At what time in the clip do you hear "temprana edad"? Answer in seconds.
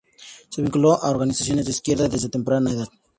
2.29-2.87